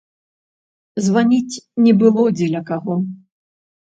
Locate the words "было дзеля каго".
2.01-2.93